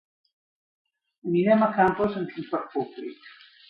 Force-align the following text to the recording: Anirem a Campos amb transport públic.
Anirem 1.33 1.63
a 1.69 1.71
Campos 1.79 2.19
amb 2.19 2.35
transport 2.35 2.77
públic. 2.77 3.35